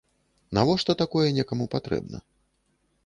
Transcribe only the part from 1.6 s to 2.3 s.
патрэбна?